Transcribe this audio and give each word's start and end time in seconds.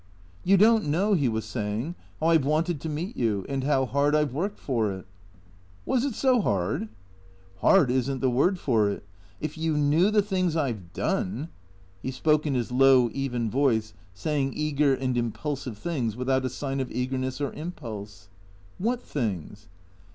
"You 0.43 0.57
don't 0.57 0.87
know," 0.87 1.13
he 1.13 1.29
was 1.29 1.45
saying," 1.45 1.93
how 2.19 2.29
I 2.29 2.37
've 2.39 2.43
wanted 2.43 2.81
to 2.81 2.89
meet 2.89 3.15
you, 3.15 3.45
and 3.47 3.63
how 3.63 3.85
hard 3.85 4.15
I 4.15 4.25
've 4.25 4.33
worked 4.33 4.57
for 4.57 4.91
it."" 4.91 5.05
Was 5.85 6.03
it 6.03 6.15
so 6.15 6.41
hard?"" 6.41 6.89
Hard 7.61 7.91
is 7.91 8.09
n't 8.09 8.19
the 8.19 8.27
word 8.31 8.57
for 8.57 8.89
it. 8.89 9.05
If 9.39 9.59
you 9.59 9.77
knew 9.77 10.09
the 10.09 10.23
things 10.23 10.55
I 10.55 10.73
've 10.73 10.91
done" 10.93 11.49
He 12.01 12.09
spoke 12.09 12.47
in 12.47 12.55
his 12.55 12.71
low, 12.71 13.11
even 13.13 13.47
voice, 13.51 13.93
saying 14.15 14.53
eager 14.55 14.95
and 14.95 15.15
impulsive 15.15 15.77
things 15.77 16.15
without 16.15 16.45
a 16.45 16.49
sign 16.49 16.79
of 16.79 16.89
eagerness 16.91 17.39
or 17.39 17.53
impulse." 17.53 18.27
What 18.79 19.03
things 19.03 19.67